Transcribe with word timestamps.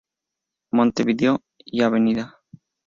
Montevideo 0.71 1.43
y 1.63 1.83
Av. 1.83 1.93